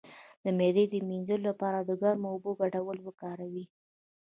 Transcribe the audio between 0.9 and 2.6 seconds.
مینځلو لپاره د ګرمو اوبو